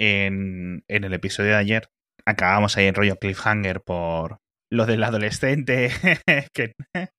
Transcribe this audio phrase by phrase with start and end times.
[0.00, 1.88] en, en el episodio de ayer
[2.26, 4.38] acabamos ahí en rollo cliffhanger por
[4.70, 5.90] lo del adolescente.
[6.54, 6.72] que,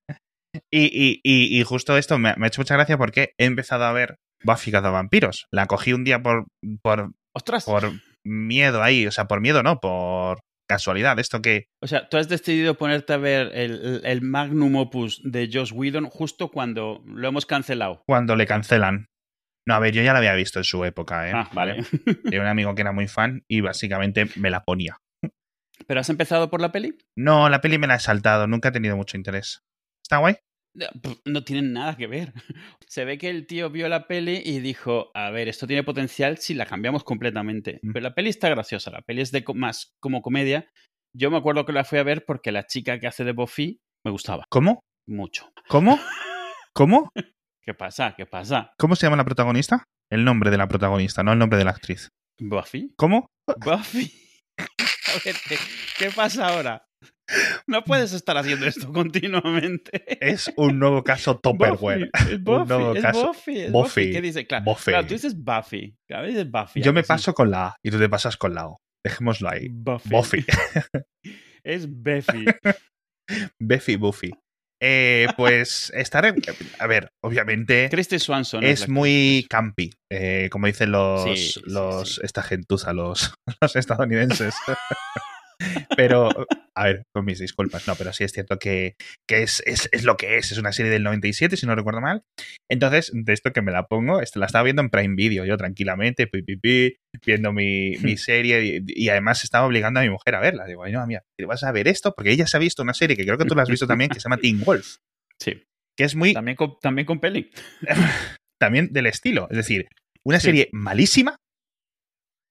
[0.71, 3.85] y, y, y, y justo esto me, me ha hecho mucha gracia porque he empezado
[3.85, 5.47] a ver Buffy vampiros.
[5.51, 6.47] La cogí un día por,
[6.81, 7.65] por, ¡Ostras!
[7.65, 7.91] por
[8.25, 11.19] miedo ahí, o sea, por miedo no, por casualidad.
[11.19, 15.49] Esto que O sea, tú has decidido ponerte a ver el, el magnum opus de
[15.51, 18.03] Josh Whedon justo cuando lo hemos cancelado.
[18.07, 19.07] cuando le cancelan.
[19.67, 21.33] No, a ver, yo ya la había visto en su época, ¿eh?
[21.35, 21.83] Ah, vale.
[22.23, 24.97] Tenía un amigo que era muy fan y básicamente me la ponía.
[25.87, 26.97] ¿Pero has empezado por la peli?
[27.17, 29.63] No, la peli me la he saltado, nunca he tenido mucho interés.
[30.03, 30.35] ¿Está guay?
[31.25, 32.33] No tienen nada que ver.
[32.87, 36.37] Se ve que el tío vio la peli y dijo, a ver, esto tiene potencial
[36.37, 37.79] si la cambiamos completamente.
[37.81, 37.93] Mm.
[37.93, 40.69] Pero la peli está graciosa, la peli es de más como comedia.
[41.13, 43.81] Yo me acuerdo que la fui a ver porque la chica que hace de Buffy
[44.05, 44.81] me gustaba ¿Cómo?
[45.07, 45.51] mucho.
[45.67, 45.99] ¿Cómo?
[46.73, 47.11] ¿Cómo?
[47.63, 48.15] ¿Qué pasa?
[48.17, 48.73] ¿Qué pasa?
[48.77, 49.83] ¿Cómo se llama la protagonista?
[50.09, 52.09] El nombre de la protagonista, no el nombre de la actriz.
[52.39, 52.93] ¿Buffy?
[52.97, 53.29] ¿Cómo?
[53.63, 54.11] ¿Buffy?
[54.57, 55.35] A ver,
[55.97, 56.85] ¿qué, pasa ahora?
[57.67, 59.91] No puedes estar haciendo esto continuamente.
[60.25, 62.09] Es un nuevo caso Topperware.
[62.11, 63.27] Buffy, es Un Buffy, nuevo es caso.
[63.27, 64.01] Buffy, es Buffy.
[64.01, 64.11] Buffy.
[64.11, 64.47] ¿Qué dice?
[64.47, 64.91] Claro, Buffy.
[64.91, 65.95] claro, tú dices Buffy.
[66.07, 66.81] Claro, dices Buffy.
[66.81, 67.07] Yo ¿a me sí?
[67.07, 68.77] paso con la A y tú te pasas con la O.
[69.03, 69.67] Dejémoslo ahí.
[69.69, 70.09] Buffy.
[70.09, 70.45] Buffy.
[71.63, 72.45] es Buffy.
[73.59, 74.31] Buffy Buffy.
[74.83, 76.33] Eh, pues estaré.
[76.79, 78.63] A ver, obviamente Christy Swanson.
[78.63, 82.21] es la muy campi, eh, como dicen los, Sí, sí, los sí.
[82.23, 84.55] esta gentuza, los, los estadounidenses.
[85.95, 86.29] pero,
[86.75, 88.95] a ver, con mis disculpas, no, pero sí es cierto que,
[89.27, 90.51] que es, es, es lo que es.
[90.51, 92.23] Es una serie del 97, si no recuerdo mal.
[92.69, 95.57] Entonces, de esto que me la pongo, este, la estaba viendo en Prime Video, yo
[95.57, 96.95] tranquilamente, pi, pi, pi,
[97.25, 100.65] viendo mi, mi serie y, y además estaba obligando a mi mujer a verla.
[100.65, 101.05] Digo, ay, no,
[101.37, 102.13] ¿te vas a ver esto?
[102.15, 104.09] Porque ella se ha visto una serie que creo que tú la has visto también,
[104.09, 104.97] que se llama Teen Wolf,
[105.41, 105.63] Sí.
[105.97, 107.51] que es muy También con, también con peli.
[108.59, 109.47] también del estilo.
[109.49, 109.87] Es decir,
[110.25, 110.45] una Sí.
[110.47, 111.35] serie malísima,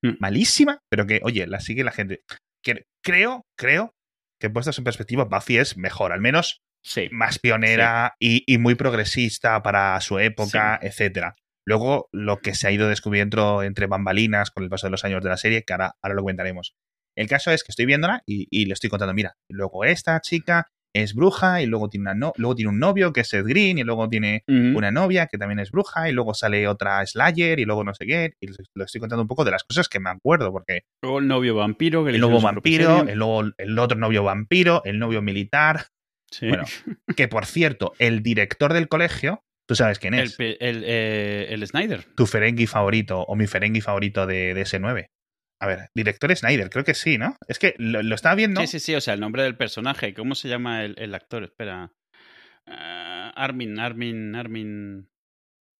[0.02, 0.16] Mm.
[0.18, 2.22] malísima, pero que, oye, la sigue la gente.
[2.64, 3.94] Que, creo, creo
[4.40, 7.08] que puestas en perspectiva, Buffy es mejor, al menos Sí.
[7.12, 11.36] más pionera y, y muy progresista para su época, etcétera.
[11.66, 15.22] Luego, lo que se ha ido descubriendo entre bambalinas con el paso de los años
[15.22, 16.74] de la serie, que ahora, ahora lo comentaremos.
[17.16, 20.70] El caso es que estoy viéndola y, y le estoy contando, mira, luego esta chica
[20.94, 23.78] es bruja y luego tiene, una no- luego tiene un novio que es Seth Green
[23.78, 24.42] y luego tiene
[24.76, 28.06] una novia que también es bruja y luego sale otra Slayer y luego no sé
[28.06, 28.32] qué.
[28.40, 31.28] Y lo estoy contando un poco de las cosas que me acuerdo, porque Luego el
[31.28, 32.04] novio vampiro.
[32.04, 35.86] Que el propia vampiro, el, nuevo- el otro novio vampiro, el novio militar.
[36.30, 36.48] Sí.
[36.48, 36.64] Bueno,
[37.16, 41.46] que por cierto, el director del colegio, tú sabes quién el, es, pe- el, eh,
[41.50, 42.04] el Snyder.
[42.16, 45.06] tu Ferengi favorito o mi Ferengi favorito de, de S9.
[45.60, 47.36] A ver, director Snyder, creo que sí, ¿no?
[47.46, 48.60] Es que lo, lo estaba viendo.
[48.62, 48.94] Sí, sí, sí.
[48.94, 50.14] O sea, el nombre del personaje.
[50.14, 51.44] ¿Cómo se llama el, el actor?
[51.44, 51.92] Espera.
[52.66, 55.08] Ah, Armin, Armin, Armin.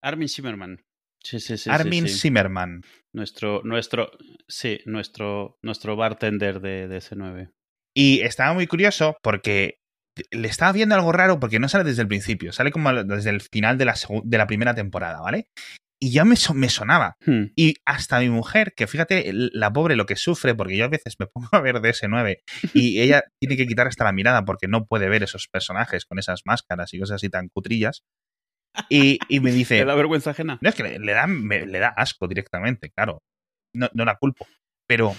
[0.03, 0.85] Armin Zimmerman.
[1.23, 1.71] Sí, sí, sí.
[1.71, 2.19] Armin sí.
[2.19, 2.83] Zimmerman.
[3.15, 4.11] Nuestro, nuestro,
[4.49, 7.51] sí, nuestro, nuestro bartender de, de S9.
[7.95, 9.81] Y estaba muy curioso porque
[10.31, 13.41] le estaba viendo algo raro porque no sale desde el principio, sale como desde el
[13.41, 15.49] final de la, segu- de la primera temporada, ¿vale?
[16.03, 17.17] Y ya me, so- me sonaba.
[17.27, 17.45] Hmm.
[17.57, 21.17] Y hasta mi mujer, que fíjate la pobre lo que sufre, porque yo a veces
[21.19, 22.39] me pongo a ver DS9
[22.75, 26.19] y ella tiene que quitar hasta la mirada porque no puede ver esos personajes con
[26.19, 28.03] esas máscaras y cosas así tan cutrillas.
[28.89, 30.59] Y, y me dice, ¿Te da vergüenza ajena?
[30.63, 33.23] no es que le, le da, me- le da asco directamente, claro.
[33.75, 34.47] No, no la culpo.
[34.89, 35.15] Pero,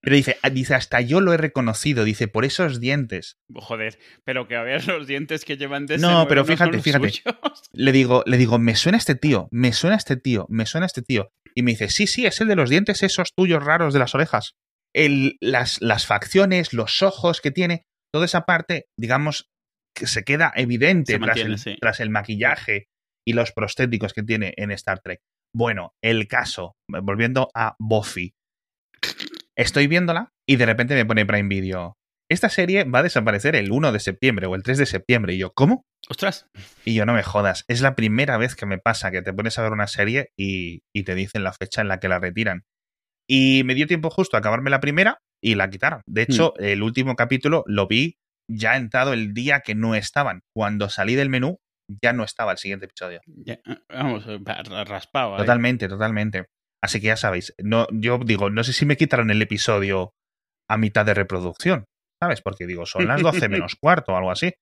[0.00, 3.38] pero dice, ah, dice, hasta yo lo he reconocido, dice, por esos dientes.
[3.52, 7.10] Joder, pero que a ver los dientes que llevan de No, pero fíjate, fíjate.
[7.10, 7.24] suyos.
[7.72, 11.02] Le digo, le digo, me suena este tío, me suena este tío, me suena este
[11.02, 11.30] tío.
[11.54, 14.14] Y me dice, sí, sí, es el de los dientes esos tuyos raros de las
[14.14, 14.54] orejas.
[14.94, 17.82] El, las, las facciones, los ojos que tiene,
[18.12, 19.50] toda esa parte, digamos,
[19.94, 21.76] que se queda evidente Se tras, el, sí.
[21.80, 22.86] tras el maquillaje
[23.26, 25.20] y los prostéticos que tiene en Star Trek.
[25.54, 28.32] Bueno, el caso, volviendo a Buffy.
[29.58, 31.96] Estoy viéndola y de repente me pone Prime Video.
[32.30, 35.34] Esta serie va a desaparecer el 1 de septiembre o el 3 de septiembre.
[35.34, 35.84] Y yo, ¿cómo?
[36.08, 36.46] Ostras,
[36.84, 37.64] Y yo no me jodas.
[37.68, 40.82] Es la primera vez que me pasa que te pones a ver una serie y,
[40.94, 42.62] y te dicen la fecha en la que la retiran.
[43.28, 46.02] Y me dio tiempo justo a acabarme la primera y la quitaron.
[46.06, 48.16] De hecho, el último capítulo lo vi
[48.50, 50.42] ya entrado el día que no estaban.
[50.54, 51.58] Cuando salí del menú,
[52.02, 53.20] ya no estaba el siguiente episodio.
[53.26, 55.34] ya, vamos, ra- raspado.
[55.34, 55.38] ahí.
[55.40, 56.46] Totalmente, totalmente.
[56.82, 60.12] Así que ya sabéis, no, yo digo, no sé si me quitaron el episodio
[60.68, 61.84] a mitad de reproducción,
[62.22, 62.40] ¿sabes?
[62.40, 64.52] Porque digo, son las 12 menos cuarto o algo así.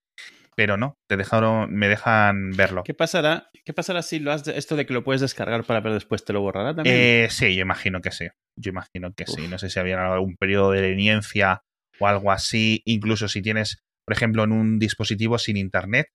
[0.57, 2.83] Pero no, te dejaron, me dejan verlo.
[2.85, 3.51] ¿Qué pasará?
[3.67, 6.25] ¿Qué pasará si lo has de- esto de que lo puedes descargar para ver después
[6.25, 6.97] te lo borrará también?
[6.97, 8.27] Eh, sí, yo imagino que sí.
[8.59, 9.47] Yo imagino que sí.
[9.49, 11.61] No sé si había algún periodo de leniencia
[12.01, 12.81] o algo así.
[12.87, 16.07] Incluso si tienes, por ejemplo, en un dispositivo sin internet,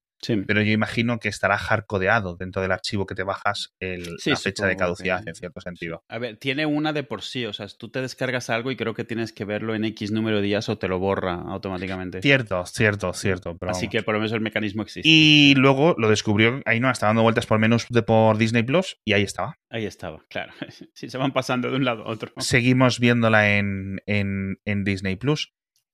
[0.47, 4.65] pero yo imagino que estará hardcodeado dentro del archivo que te bajas el, la fecha
[4.65, 6.03] de caducidad, en cierto sentido.
[6.07, 8.93] A ver, tiene una de por sí, o sea, tú te descargas algo y creo
[8.93, 12.21] que tienes que verlo en X número de días o te lo borra automáticamente.
[12.21, 13.57] Cierto, cierto, cierto.
[13.61, 15.07] Así que por lo menos el mecanismo existe.
[15.07, 18.97] Y luego lo descubrió, ahí no, estaba dando vueltas por menús de por Disney Plus
[19.05, 19.57] y ahí estaba.
[19.69, 20.53] Ahí estaba, claro.
[20.93, 22.31] Sí, se van pasando de un lado a otro.
[22.37, 25.53] Seguimos viéndola en, en, en Disney Plus.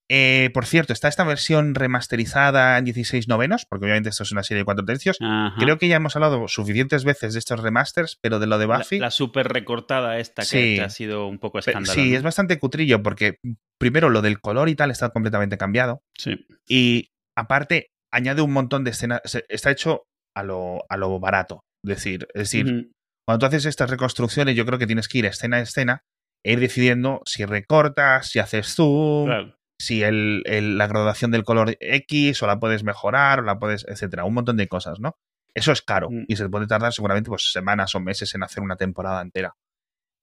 [0.10, 4.44] Eh, por cierto, está esta versión remasterizada en 16 novenos, porque obviamente esto es una
[4.44, 5.18] serie de cuatro tercios.
[5.60, 9.00] Creo que ya hemos hablado suficientes veces de estos remasters, pero de lo de Buffy.
[9.00, 11.94] La, súper recortada esta que, ha sido un poco escandalosa.
[11.94, 13.40] Sí, es bastante cutrillo, porque
[13.78, 16.02] primero lo del color y tal está completamente cambiado.
[16.18, 16.46] Sí.
[16.68, 19.22] Y aparte, añade un montón de escenas.
[19.50, 20.04] Está hecho
[20.36, 21.66] a lo, a lo barato.
[21.84, 22.92] Decir, es decir,
[23.26, 26.02] cuando tú haces estas reconstrucciones, yo creo que tienes que ir escena a escena
[26.44, 29.26] e ir decidiendo si recortas, si haces zoom.
[29.26, 30.44] Claro si el,
[30.78, 34.58] la graduación del color X o la puedes mejorar o la puedes, etcétera, un montón
[34.58, 35.18] de cosas, ¿no?
[35.54, 36.26] Eso es caro mm.
[36.28, 39.56] y se puede tardar seguramente pues, semanas o meses en hacer una temporada entera.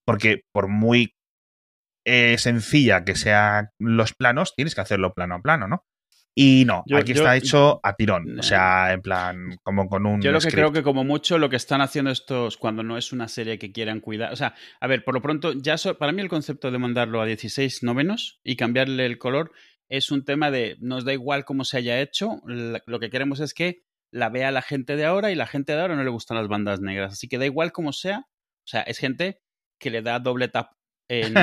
[0.04, 1.14] Porque por muy
[2.04, 5.84] eh, sencilla que sean los planos, tienes que hacerlo plano a plano, ¿no?
[6.36, 8.40] Y no, aquí está hecho a tirón.
[8.40, 10.20] O sea, en plan, como con un.
[10.20, 13.12] Yo lo que creo que, como mucho, lo que están haciendo estos cuando no es
[13.12, 14.32] una serie que quieran cuidar.
[14.32, 17.26] O sea, a ver, por lo pronto, ya para mí el concepto de mandarlo a
[17.26, 19.52] 16 novenos y cambiarle el color
[19.88, 22.40] es un tema de nos da igual cómo se haya hecho.
[22.44, 25.80] Lo que queremos es que la vea la gente de ahora y la gente de
[25.80, 27.12] ahora no le gustan las bandas negras.
[27.12, 28.26] Así que da igual cómo sea.
[28.28, 29.40] O sea, es gente
[29.78, 30.72] que le da doble tap
[31.08, 31.34] en,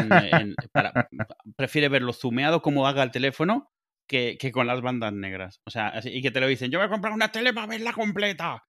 [0.74, 1.08] para,
[1.56, 3.72] prefiere verlo zumeado como haga el teléfono
[4.08, 5.62] que, con las bandas negras.
[5.66, 7.94] O sea, y que te lo dicen, yo voy a comprar una tele para verla
[7.94, 8.64] completa.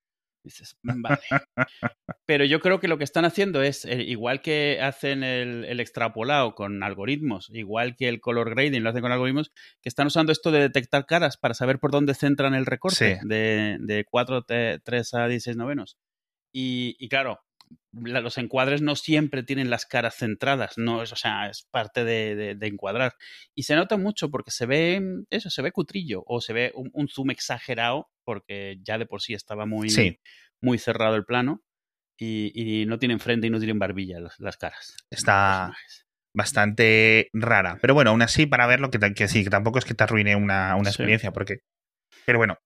[0.44, 1.18] dices, vale.
[2.26, 6.54] Pero yo creo que lo que están haciendo es, eh, igual que hacen el, extrapolado
[6.54, 10.50] con algoritmos, igual que el color grading lo hacen con algoritmos, que están usando esto
[10.50, 14.44] de detectar caras para saber por dónde centran el recorte de, de 4,
[14.82, 15.96] 3 a 16 novenos.
[16.54, 17.40] Y, y claro,
[17.92, 22.56] los encuadres no siempre tienen las caras centradas, no es, o sea, es parte de,
[22.62, 23.14] encuadrar.
[23.54, 27.08] Y se nota mucho porque se ve, eso, se ve cutrillo o se ve un,
[27.08, 29.88] zoom exagerado porque ya de por sí estaba muy,
[30.60, 31.62] muy cerrado el plano
[32.18, 34.96] y, no tienen frente y no tienen barbilla las, caras.
[35.10, 35.72] Está
[36.34, 37.78] bastante rara.
[37.80, 40.36] Pero bueno, aún así, para verlo, que, que sí, que tampoco es que te arruine
[40.36, 41.58] una, experiencia, porque...
[42.24, 42.58] Pero bueno,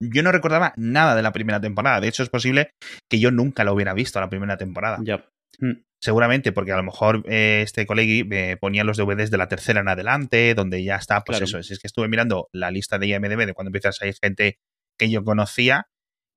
[0.00, 2.00] yo no recordaba nada de la primera temporada.
[2.00, 2.70] De hecho, es posible
[3.10, 4.98] que yo nunca lo hubiera visto la primera temporada.
[5.02, 5.24] Ya.
[5.58, 5.82] Mm.
[6.00, 9.80] Seguramente, porque a lo mejor eh, este colegi me ponía los DVDs de la tercera
[9.80, 11.58] en adelante, donde ya está, pues eso.
[11.58, 14.58] Es, es que estuve mirando la lista de IMDB de cuando empiezas a salir gente
[14.96, 15.88] que yo conocía,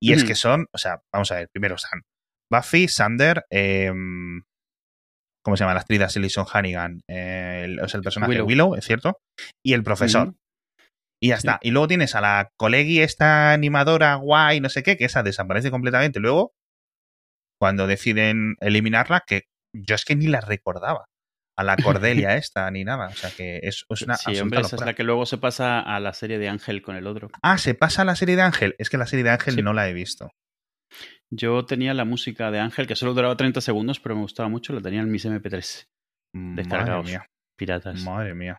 [0.01, 2.01] y es que son, o sea, vamos a ver, primero están
[2.51, 4.41] Buffy, Sander, em,
[5.43, 5.75] ¿cómo se llama?
[5.75, 8.47] La actriz de Hannigan, eh, el, el personaje Willow.
[8.47, 9.19] Willow, es cierto,
[9.63, 10.33] y el profesor.
[11.21, 11.59] Y ya está.
[11.61, 15.69] Y luego tienes a la colegi, esta animadora guay, no sé qué, que esa desaparece
[15.69, 16.19] completamente.
[16.19, 16.53] Luego,
[17.59, 21.05] cuando deciden eliminarla, que yo es que ni la recordaba.
[21.57, 23.09] A la Cordelia esta, ni nada.
[23.09, 24.15] O sea que es, una.
[24.15, 26.95] Sí, hombre, esa es la que luego se pasa a la serie de Ángel con
[26.95, 27.29] el otro.
[27.43, 28.75] Ah, se pasa a la serie de Ángel.
[28.79, 30.31] Es que la serie de Ángel no la he visto.
[31.29, 34.73] Yo tenía la música de Ángel, que solo duraba 30 segundos, pero me gustaba mucho.
[34.73, 35.85] La tenía en mis MP3.
[36.55, 37.05] Descargados.
[37.05, 37.25] Madre mía.
[37.57, 38.01] Piratas.
[38.01, 38.57] Madre mía.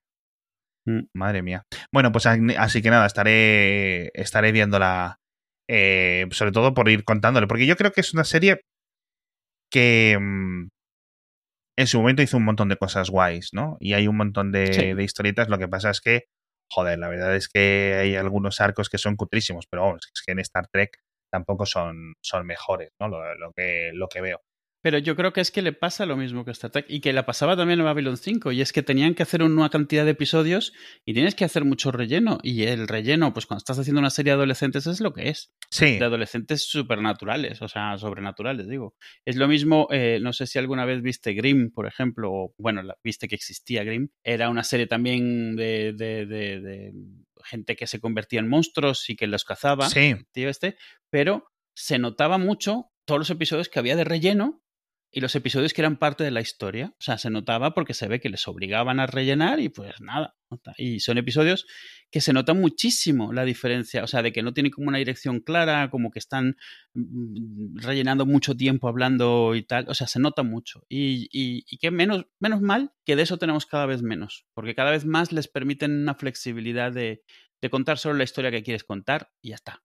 [0.87, 1.01] Mm.
[1.15, 1.65] Madre mía.
[1.93, 5.19] Bueno, pues así que nada, estaré, estaré viéndola.
[5.69, 7.47] Eh, sobre todo por ir contándole.
[7.47, 8.61] Porque yo creo que es una serie
[9.71, 10.69] que mm,
[11.79, 13.77] en su momento hizo un montón de cosas guays, ¿no?
[13.81, 15.49] Y hay un montón de, historietas.
[15.49, 16.25] Lo que pasa es que,
[16.71, 20.33] joder, la verdad es que hay algunos arcos que son cutrísimos, pero vamos, es que
[20.33, 20.99] en Star Trek
[21.31, 23.09] tampoco son, son mejores, ¿no?
[23.09, 24.41] lo, que, lo que veo.
[24.83, 27.13] Pero yo creo que es que le pasa lo mismo que Star Trek y que
[27.13, 30.11] la pasaba también en Babylon 5 y es que tenían que hacer una cantidad de
[30.11, 30.73] episodios
[31.05, 34.33] y tienes que hacer mucho relleno y el relleno, pues cuando estás haciendo una serie
[34.33, 35.55] de adolescentes es lo que es.
[35.71, 35.99] Sí.
[35.99, 38.97] De adolescentes supernaturales, o sea, sobrenaturales, digo.
[39.25, 42.83] Es lo mismo, eh, no sé si alguna vez viste Grimm, por ejemplo, o bueno,
[43.05, 44.09] viste que existía Grimm.
[44.25, 46.93] Era una serie también de, de, de, de
[47.45, 49.89] gente que se convertía en monstruos y que los cazaba.
[49.89, 50.17] Sí.
[50.33, 50.77] Tío este,
[51.09, 54.63] pero se notaba mucho todos los episodios que había de relleno
[55.15, 56.95] y los episodios que eran parte de la historia.
[56.99, 60.35] O sea, se notaba porque se ve que les obligaban a rellenar y pues nada.
[60.79, 61.67] Y son episodios
[62.11, 64.03] que se nota muchísimo la diferencia.
[64.05, 66.57] O sea, de que no tienen como una dirección clara, como que están
[66.95, 69.85] mm, rellenando mucho tiempo hablando y tal.
[69.89, 70.87] O sea, se nota mucho.
[70.89, 74.47] Y, y, que menos, menos mal que de eso tenemos cada vez menos.
[74.55, 77.23] Porque cada vez más les permiten una flexibilidad de,
[77.61, 79.83] de contar solo la historia que quieres contar y ya está.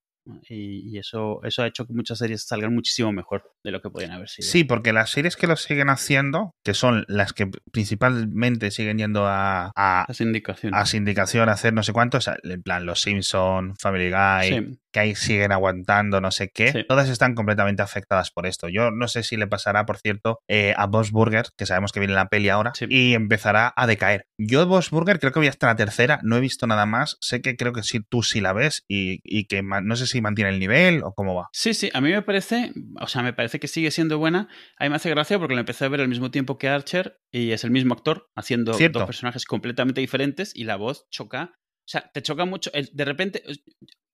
[0.50, 3.53] Y, eso, eso ha hecho que muchas series salgan muchísimo mejor.
[3.68, 4.48] De lo que podían haber sido.
[4.48, 9.26] Sí, porque las series que lo siguen haciendo, que son las que principalmente siguen yendo
[9.28, 10.80] a, a, Las indicaciones.
[10.80, 14.80] a sindicación, a hacer no sé cuántos, en plan Los Simpson, Family Guy, Sí.
[14.92, 16.86] que ahí siguen aguantando no sé qué, Sí.
[16.88, 18.70] todas están completamente afectadas por esto.
[18.70, 22.00] Yo no sé si le pasará, por cierto, eh, a Boss Burger, que sabemos que
[22.00, 22.86] viene en la peli ahora, Sí.
[22.90, 24.26] y empezará a decaer.
[24.38, 27.42] Yo Boss Burger creo que voy hasta la tercera, no he visto nada más, sé
[27.42, 30.52] que creo que sí, tú sí la ves y, y que no sé si mantiene
[30.52, 31.50] el nivel o cómo va.
[31.52, 34.50] Sí, sí, a mí me parece, o sea, me parece que sigue siendo buena.
[34.78, 37.20] A mí me hace gracia porque la empecé a ver al mismo tiempo que Archer
[37.32, 39.00] y es el mismo actor haciendo Cierto.
[39.00, 41.54] dos personajes completamente diferentes y la voz choca.
[41.56, 42.72] O sea, te choca mucho.
[42.72, 43.44] De repente,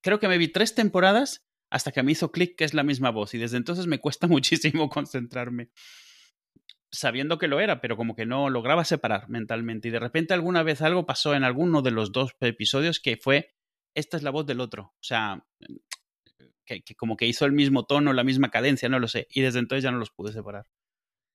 [0.02, 3.10] creo que me vi tres temporadas hasta que me hizo clic que es la misma
[3.10, 5.70] voz y desde entonces me cuesta muchísimo concentrarme.
[6.92, 9.88] Sabiendo que lo era, pero como que no lograba separar mentalmente.
[9.88, 13.54] Y de repente alguna vez algo pasó en alguno de los dos episodios que fue,
[13.96, 14.92] esta es la voz del otro.
[14.94, 15.44] O sea,
[16.64, 19.26] que, como que hizo el mismo tono, la misma cadencia, no lo sé.
[19.30, 20.66] Y desde entonces ya no los pude separar.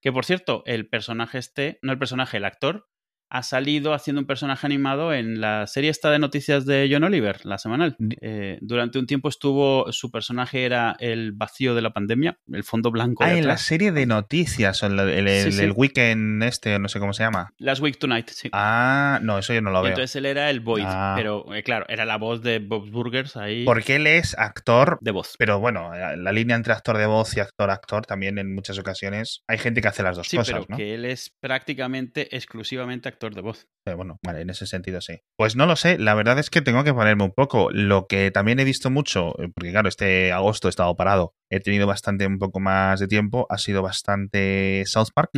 [0.02, 2.88] Que por cierto, el personaje este, no el personaje, el actor,
[3.30, 7.46] ha salido haciendo un personaje animado en la serie esta de noticias de John Oliver,
[7.46, 7.96] la semanal.
[8.22, 12.90] Eh, durante un tiempo estuvo, su personaje era el vacío de la pandemia, el fondo
[12.92, 13.24] blanco.
[13.24, 15.64] de Ah, en la serie de noticias, el, el, el- Sí, sí.
[15.64, 17.54] el weekend este, no sé cómo se llama.
[17.60, 18.50] Last Week Tonight, sí.
[18.52, 19.90] Ah, no, eso yo no lo veo.
[19.92, 21.14] entonces él era el Void, Ah.
[21.16, 23.64] pero eh, claro, era la voz de Bob's Burgers ahí.
[23.64, 25.36] Porque él es actor, De voz.
[25.38, 29.44] pero bueno, eh, la línea entre actor de voz y actor-actor también en muchas ocasiones
[29.48, 30.78] hay gente que hace las dos Sí, cosas, pero ¿no?
[30.78, 33.68] que él es prácticamente exclusivamente actor de voz.
[33.86, 35.20] Eh, Bueno, vale, en ese sentido sí.
[35.38, 37.70] Pues no lo sé, la verdad es que tengo que ponerme un poco.
[37.72, 41.60] Lo que también he visto mucho, eh, porque claro, este agosto he estado parado, he
[41.60, 45.32] tenido bastante, un poco más de tiempo, ha sido bastante South Park,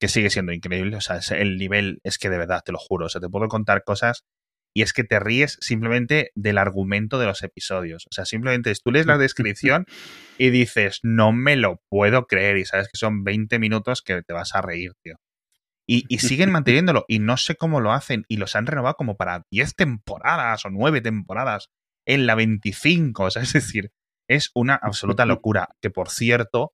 [0.00, 0.96] que sigue siendo increíble.
[0.96, 3.06] O sea, el nivel es que de verdad, te lo juro.
[3.06, 4.24] O sea, te puedo contar cosas
[4.76, 8.06] y es que te ríes simplemente del argumento de los episodios.
[8.10, 9.86] O sea, simplemente tú lees la descripción
[10.36, 12.56] y dices, no me lo puedo creer.
[12.56, 15.16] Y sabes que son 20 minutos que te vas a reír, tío.
[15.86, 19.16] Y, y siguen manteniéndolo y no sé cómo lo hacen y los han renovado como
[19.16, 21.68] para 10 temporadas o 9 temporadas
[22.06, 23.24] en la 25.
[23.24, 23.90] O sea, es decir,
[24.28, 25.68] es una absoluta locura.
[25.82, 26.72] Que por cierto,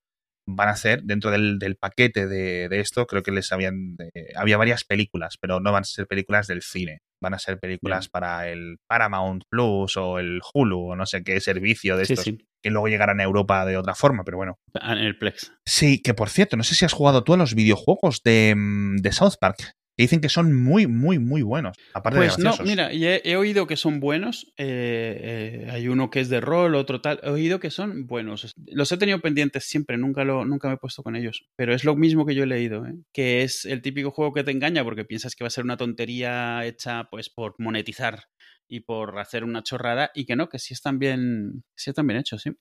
[0.48, 3.96] van a hacer dentro del, del paquete de, de esto, creo que les habían.
[4.14, 6.98] eh, había varias películas, pero no van a ser películas del cine.
[7.22, 11.40] Van a ser películas para el Paramount Plus o el Hulu o no sé qué
[11.40, 12.38] servicio de Sí, estos sí.
[12.62, 14.58] Que luego llegarán a Europa de otra forma, pero bueno.
[14.82, 15.52] En el Plex.
[15.64, 18.96] Sí, que por cierto, no sé si has jugado tú a los videojuegos de, mm,
[18.98, 19.56] de South Park,
[19.96, 21.76] que dicen que son muy, muy, muy buenos.
[21.92, 22.66] Aparte Pues de no, graciosos.
[22.66, 24.52] mira, y he, he oído que son buenos.
[24.56, 27.20] eh, eh, hay uno que es de rol, otro tal.
[27.22, 28.54] He oído que son buenos.
[28.66, 31.44] Los he tenido pendientes siempre, nunca, lo, nunca me he puesto con ellos.
[31.56, 32.94] Pero es lo mismo que yo he leído, ¿eh?
[33.12, 35.76] que es el típico juego que te engaña porque piensas que va a ser una
[35.76, 38.24] tontería hecha pues por monetizar
[38.70, 42.20] y por hacer una chorrada y que no, que sí están bien, sí están bien
[42.20, 42.52] hechos, sí.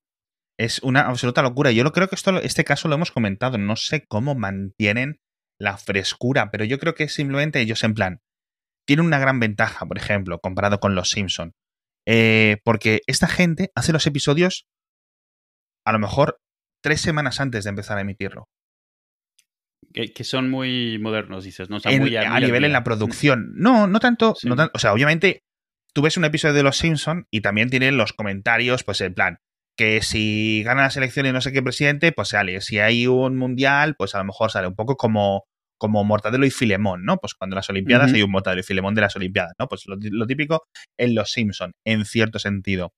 [0.60, 1.72] Es una absoluta locura.
[1.72, 3.58] Yo lo creo que esto, este caso lo hemos comentado.
[3.58, 5.20] No sé cómo mantienen
[5.60, 8.20] la frescura, pero yo creo que simplemente ellos en plan
[8.88, 11.54] tienen una gran ventaja, por ejemplo, comparado con los Simpson,
[12.08, 14.66] Eh, porque esta gente hace los episodios
[15.86, 16.40] a lo mejor
[16.84, 18.48] tres semanas antes de empezar a emitirlo.
[19.94, 21.78] Que, que son muy modernos, dices, ¿no?
[21.78, 23.52] O sea, En- muy a, al nivel en la producción.
[23.56, 24.48] No, no tanto, Sí.
[24.48, 25.42] no tan- o sea, obviamente
[25.94, 29.38] tú ves un episodio de Los Simpson y también tienen los comentarios, pues en plan,
[29.78, 32.62] que si gana las elecciones no sé qué presidente, pues sale.
[32.62, 35.46] Si hay un mundial, pues a lo mejor sale un poco como,
[35.80, 37.18] como Mortadelo y Filemón, ¿no?
[37.18, 39.68] Pues cuando las Olimpiadas hay un Mortadelo y Filemón de las Olimpiadas, ¿no?
[39.68, 40.64] Pues lo, lo típico
[41.00, 42.92] en Los Simpson, en cierto sentido.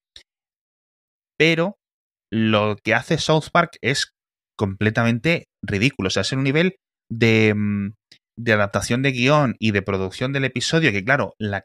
[1.37, 1.77] Pero
[2.31, 4.13] lo que hace South Park es
[4.57, 6.07] completamente ridículo.
[6.07, 6.77] O sea, es un nivel
[7.11, 7.93] de, mm,
[8.37, 11.63] de adaptación de guion y de producción del episodio, que claro, la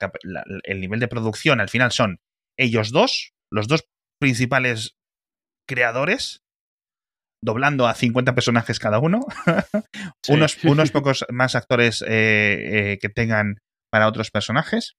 [0.65, 2.19] el nivel de producción al final son
[2.59, 3.85] ellos dos, los dos
[4.21, 4.97] principales
[5.69, 6.43] creadores,
[7.43, 9.21] doblando a 50 personajes cada uno,
[10.23, 10.33] Sí.
[10.33, 13.57] unos, unos pocos más actores eh, eh, que tengan
[13.91, 14.97] para otros personajes,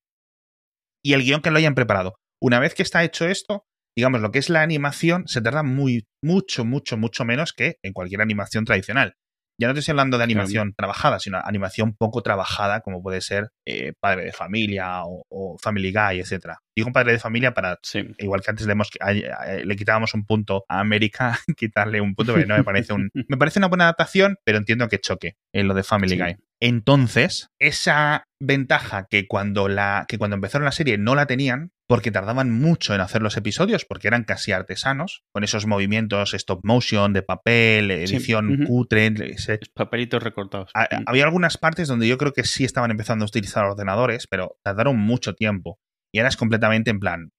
[1.03, 2.15] y el guion que lo hayan preparado.
[2.41, 6.05] Una vez que está hecho esto, digamos, lo que es la animación se tarda muy,
[6.21, 9.15] mucho, mucho, mucho menos que en cualquier animación tradicional.
[9.59, 13.49] Ya no te estoy hablando de animación trabajada, sino animación poco trabajada, como puede ser
[13.65, 16.59] eh, Padre de Familia o, o Family Guy, etcétera.
[16.75, 18.03] Digo Padre de Familia para, Sí.
[18.19, 22.13] igual que antes le, hemos, a- a- le quitábamos un punto a América, quitarle un
[22.13, 23.09] punto, porque no me parece un...
[23.29, 26.19] Me parece una buena adaptación, pero entiendo que choque en lo de Family Sí.
[26.21, 26.35] Guy.
[26.61, 32.11] Entonces, esa ventaja que cuando, la, que cuando empezaron la serie no la tenían, porque
[32.11, 37.13] tardaban mucho en hacer los episodios, porque eran casi artesanos, con esos movimientos stop motion,
[37.13, 38.63] de papel, edición ujú.
[38.65, 39.07] cutre.
[39.31, 40.69] ese- Papelitos recortados.
[40.73, 44.57] a- había algunas partes donde yo creo que sí estaban empezando a utilizar ordenadores, pero
[44.63, 45.79] tardaron mucho tiempo.
[46.13, 47.29] Y ahora es completamente en plan,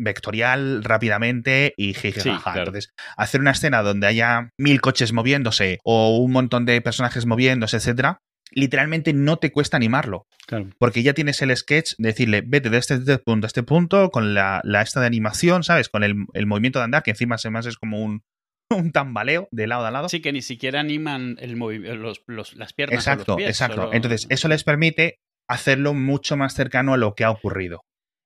[0.00, 2.60] vectorial rápidamente y jiji, Sí, claro.
[2.60, 7.78] Entonces, hacer una escena donde haya mil coches moviéndose o un montón de personajes moviéndose,
[7.78, 10.26] etcétera, literalmente no te cuesta animarlo.
[10.46, 10.70] Claro.
[10.78, 14.10] Porque ya tienes el sketch de decirle, vete de este, este punto a este punto,
[14.10, 15.88] con la, la esta de animación, ¿sabes?
[15.88, 18.22] Con el, el movimiento de andar, que encima además es como un,
[18.70, 20.08] un tambaleo de lado a lado.
[20.08, 22.96] Sí, que ni siquiera animan el los, los- las piernas.
[22.96, 23.76] o exacto, los pies, exacto.
[23.76, 25.16] solo- Entonces, eso les permite
[25.48, 27.82] hacerlo mucho más cercano a lo que ha ocurrido.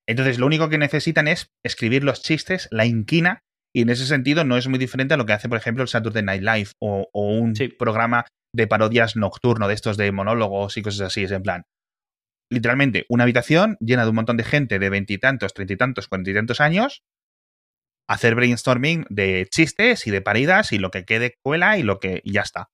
[0.09, 3.41] Entonces, lo único que necesitan es escribir los chistes, la inquina,
[3.75, 5.89] y en ese sentido no es muy diferente a lo que hace, por ejemplo, el
[5.89, 7.69] Saturday Night Live o, o un Sí.
[7.69, 11.25] programa de parodias nocturno, de estos de monólogos y cosas así.
[11.25, 11.63] Es en plan,
[12.51, 16.31] literalmente, una habitación llena de un montón de gente de veintitantos, treinta y tantos, cuarenta
[16.31, 17.03] y tantos años,
[18.09, 22.21] hacer brainstorming de chistes y de paridas y lo que quede cuela y lo que
[22.25, 22.69] y ya está.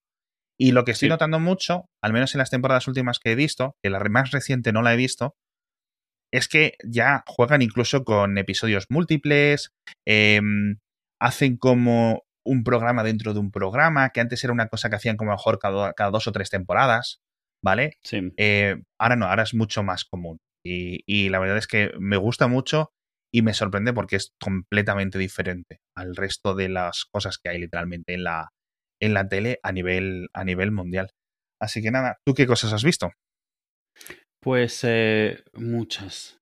[0.61, 1.11] Y lo que estoy Sí.
[1.11, 4.73] notando mucho, al menos en las temporadas últimas que he visto, que la más reciente
[4.73, 5.37] no la he visto,
[6.33, 9.71] es que ya juegan incluso con episodios múltiples,
[10.07, 10.79] em,
[11.21, 15.17] hacen como un programa dentro de un programa, que antes era una cosa que hacían
[15.17, 17.21] como a lo mejor cada, cada dos o tres temporadas,
[17.63, 17.99] ¿vale?
[18.03, 18.33] Sí.
[18.37, 20.39] Eh, ahora no, ahora es mucho más común.
[20.65, 22.91] Y, y la verdad es que me gusta mucho
[23.33, 28.15] y me sorprende porque es completamente diferente al resto de las cosas que hay literalmente
[28.15, 28.51] en la,
[29.01, 31.11] en la tele a nivel, a nivel mundial.
[31.61, 33.11] Así que nada, ¿tú qué cosas has visto?
[34.41, 36.39] Pues eh, muchas.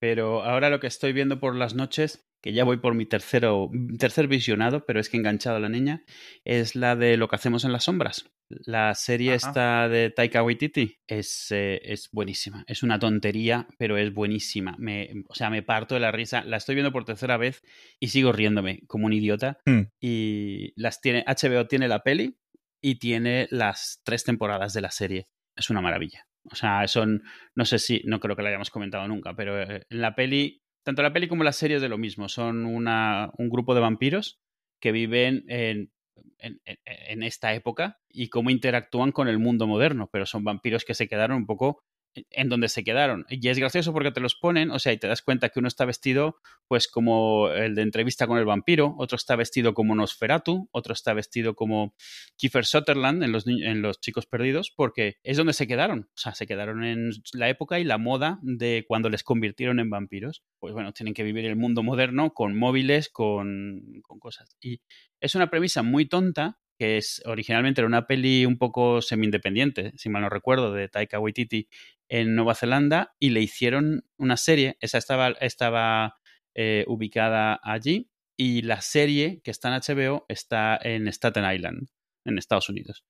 [0.00, 3.70] Pero ahora lo que estoy viendo por las noches, que ya voy por mi tercero,
[3.98, 6.04] tercer visionado, pero es que he enganchado a la niña,
[6.44, 8.30] es la de Lo que hacemos en las sombras.
[8.48, 9.48] La serie Ajá.
[9.48, 12.64] esta de Taika Waititi es, eh, es buenísima.
[12.68, 14.76] Es una tontería, pero es buenísima.
[14.78, 16.44] Me, o sea, me parto de la risa.
[16.44, 17.62] La estoy viendo por tercera vez
[17.98, 19.58] y sigo riéndome como un idiota.
[19.66, 19.90] Hmm.
[20.00, 22.38] Y las tiene, HBO tiene la peli
[22.80, 25.28] y tiene las tres temporadas de la serie.
[25.56, 26.28] Es una maravilla.
[26.50, 27.22] O sea, son,
[27.54, 30.62] no sé si, no creo que lo hayamos comentado nunca, pero eh, en la peli,
[30.86, 32.28] tanto la peli como la serie es de lo mismo.
[32.28, 34.40] Son una, un grupo de vampiros
[34.80, 35.90] que viven en,
[36.38, 40.94] en, en- esta época y cómo interactúan con el mundo moderno, pero son vampiros que
[40.94, 41.82] se quedaron un poco
[42.30, 43.26] en donde se quedaron.
[43.28, 45.68] Y es gracioso porque te los ponen, o sea, y te das cuenta que uno
[45.68, 46.36] está vestido
[46.68, 51.14] pues como el de entrevista con el vampiro, otro está vestido como Nosferatu, otro está
[51.14, 51.94] vestido como
[52.36, 56.08] Kiefer Sutherland en los, en los Chicos Perdidos, porque es donde se quedaron.
[56.14, 59.90] O sea, se quedaron en la época y la moda de cuando les convirtieron en
[59.90, 60.42] vampiros.
[60.58, 64.56] Pues bueno, tienen que vivir el mundo moderno con móviles, con, con cosas.
[64.60, 64.80] Y
[65.20, 70.08] es una premisa muy tonta, que es originalmente era una peli un poco semi-independiente, si
[70.08, 71.68] mal no recuerdo, de Taika Waititi
[72.08, 76.16] en Nueva Zelanda, y le hicieron una serie, esa estaba, estaba
[76.54, 81.88] eh, ubicada allí, y la serie que está en HBO está en Staten Island,
[82.24, 83.04] en Estados Unidos.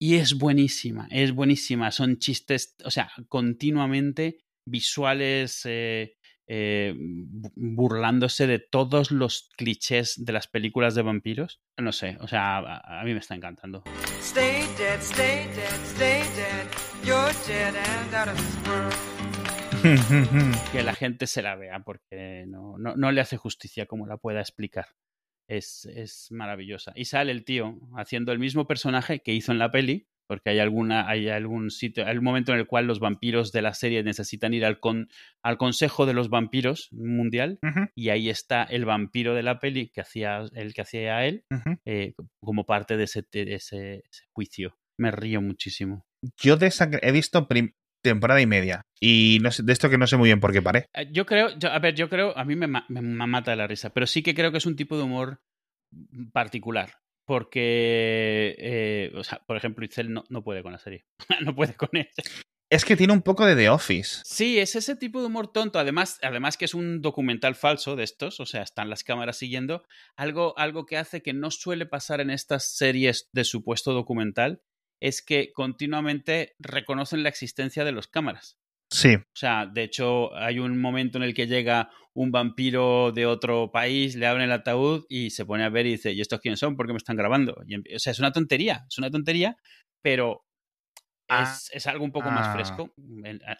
[0.00, 1.90] Y es buenísima, es buenísima.
[1.90, 6.17] Son chistes, o sea, continuamente visuales eh,
[6.50, 11.60] eh, bu- burlándose de todos los clichés de las películas de vampiros.
[11.76, 13.84] No sé, o sea, a, a mí me está encantando.
[14.20, 16.66] Stay dead, stay dead, stay dead.
[17.04, 18.94] You're dead and out of this world.
[20.72, 24.16] Que la gente se la vea porque no, no, no le hace justicia como la
[24.16, 24.86] pueda explicar.
[25.48, 26.92] Es, es maravillosa.
[26.96, 30.60] Y sale el tío haciendo el mismo personaje que hizo en la peli, porque hay
[30.60, 34.04] alguna, hay algún sitio, hay un momento en el cual los vampiros de la serie
[34.04, 35.08] necesitan ir al, con,
[35.42, 37.58] al Consejo de los Vampiros Mundial,
[37.96, 41.42] y ahí está el vampiro de la peli que hacía el que hacía a él
[41.84, 44.76] eh, como parte de ese, de ese, ese juicio.
[45.00, 46.04] Me río muchísimo.
[46.40, 47.48] Yo de esa he visto
[48.02, 48.82] temporada y media.
[49.00, 50.86] Y no sé, de esto que no sé muy bien por qué paré.
[50.94, 53.54] Eh, Yo creo, yo- a ver, yo creo, a mí me, ma- me ma- mata
[53.56, 55.40] la risa, pero sí que creo que es un tipo de humor
[56.32, 56.94] particular.
[57.28, 61.04] Porque, eh, o sea, por ejemplo, Itzel no, no puede con la serie.
[61.44, 62.08] no puede con ella.
[62.70, 64.22] Es que tiene un poco de The Office.
[64.24, 65.78] Sí, es ese tipo de humor tonto.
[65.78, 69.84] Además, además que es un documental falso de estos, o sea, están las cámaras siguiendo.
[70.16, 74.62] Algo, algo que hace que no suele pasar en estas series de supuesto documental
[74.98, 78.56] es que continuamente reconocen la existencia de los cámaras.
[78.90, 79.16] Sí.
[79.16, 83.70] O sea, de hecho, hay un momento en el que llega un vampiro de otro
[83.70, 86.58] país, le abren el ataúd y se pone a ver y dice, ¿y estos quiénes
[86.58, 86.76] son?
[86.76, 87.62] ¿Por qué me están grabando?
[87.66, 89.56] Y, empie- o sea, es una tontería, es una tontería,
[90.02, 90.42] pero
[91.30, 91.42] Ah.
[91.42, 92.52] es, es algo un poco más Ah.
[92.54, 92.90] fresco.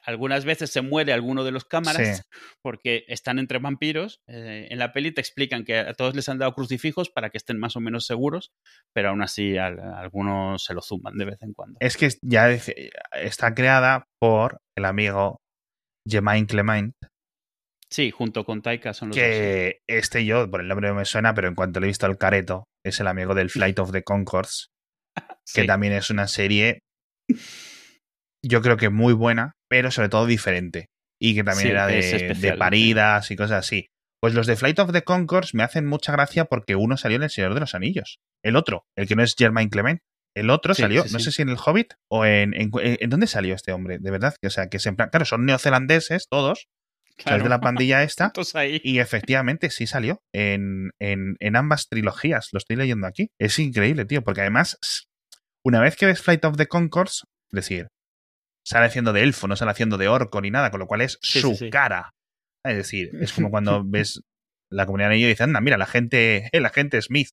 [0.05, 2.23] Algunas veces se muere alguno de los cámaras Sí.
[2.63, 4.23] porque están entre vampiros.
[4.27, 7.37] Eh, en la peli te explican que a todos les han dado crucifijos para que
[7.37, 8.53] estén más o menos seguros,
[8.95, 11.77] pero aún así al- algunos se lo zumban de vez en cuando.
[11.81, 12.51] Es que ya
[13.13, 15.43] está creada por el amigo
[16.09, 16.95] Jemaine Clement.
[17.91, 19.25] Sí, junto con Taika son los dos.
[19.25, 22.07] Que este yo, por el nombre no me suena, pero en cuanto le he visto
[22.07, 24.69] al careto, es el amigo del Flight of the Concords,
[25.55, 26.81] que también es una serie,
[28.45, 30.87] yo creo que muy buena, pero sobre todo diferente.
[31.21, 32.57] Y que también Sí, era de, especial, de sí.
[32.59, 33.87] paridas y cosas así.
[34.21, 37.25] Pues los de Flight of the Concords me hacen mucha gracia porque uno salió en
[37.25, 38.19] El Señor de los Anillos.
[38.45, 40.01] El otro, el que no es Germain Clement,
[40.37, 41.27] el otro Sí, salió, sí, no sí.
[41.27, 44.35] sé si en el Hobbit o en, en, en- dónde salió este hombre, de verdad.
[44.45, 46.67] O sea, que se en plan, claro, son neozelandeses todos,
[47.19, 48.33] o sea, es de la pandilla esta.
[48.55, 48.81] Ahí.
[48.85, 53.31] Y efectivamente sí salió en, en, en ambas trilogías, lo estoy leyendo aquí.
[53.39, 54.79] Es increíble, tío, porque además,
[55.65, 57.89] una vez que ves Flight of the Concords, es decir,
[58.65, 61.19] sale haciendo de elfo, no sale haciendo de orco ni nada, con lo cual es
[61.23, 61.71] Sí, su sí, sí.
[61.71, 62.11] cara.
[62.65, 64.21] Es decir, es como cuando ves
[64.71, 67.31] la comunidad de anillo y dices, anda, mira, la gente, el agente Smith,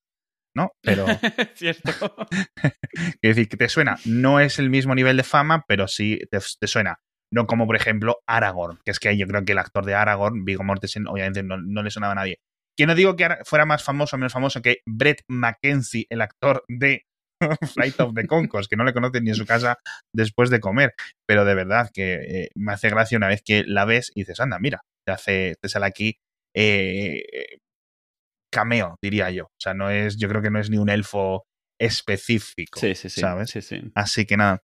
[0.55, 0.71] ¿no?
[0.81, 1.05] Pero,
[1.55, 1.91] Cierto.
[1.91, 6.39] quiero decir, que te suena, no es el mismo nivel de fama, pero sí te,
[6.59, 6.99] te suena.
[7.33, 10.45] No como, por ejemplo, Aragorn, que es que yo creo que el actor de Aragorn,
[10.45, 12.37] Viggo Mortensen, obviamente no, no le sonaba a nadie.
[12.77, 16.63] Que no digo que fuera más famoso o menos famoso que Brett Mackenzie, el actor
[16.67, 17.03] de
[17.73, 19.77] Flight of the Conchords, que no le conocen ni en su casa
[20.13, 20.93] después de comer.
[21.27, 24.39] Pero de verdad que eh, me hace gracia una vez que la ves y dices,
[24.39, 26.17] anda, mira, te hace, te sale aquí
[26.55, 27.23] eh,
[28.51, 29.45] cameo, diría yo.
[29.45, 31.43] O sea, no es, yo creo que no es ni un elfo
[31.79, 32.79] específico.
[32.79, 33.21] Sí, sí, sí.
[33.21, 33.49] ¿Sabes?
[33.49, 33.81] Sí, sí.
[33.95, 34.61] Así que nada.